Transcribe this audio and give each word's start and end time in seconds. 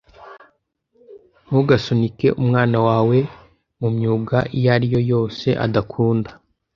Ntugasunike 1.45 2.27
umwana 2.41 2.77
wawe 2.87 3.17
mumyuga 3.79 4.37
iyo 4.57 4.67
ari 4.75 4.87
yo 4.93 5.01
yose 5.11 5.47
adakunda. 5.65 6.31